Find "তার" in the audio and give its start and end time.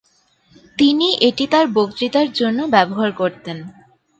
1.47-1.65